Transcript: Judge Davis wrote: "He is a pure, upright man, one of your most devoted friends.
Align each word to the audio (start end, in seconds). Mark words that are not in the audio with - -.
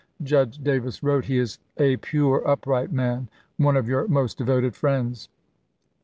Judge 0.23 0.57
Davis 0.57 1.03
wrote: 1.03 1.25
"He 1.25 1.37
is 1.37 1.59
a 1.77 1.95
pure, 1.97 2.41
upright 2.47 2.91
man, 2.91 3.29
one 3.57 3.77
of 3.77 3.87
your 3.87 4.07
most 4.07 4.35
devoted 4.39 4.75
friends. 4.75 5.29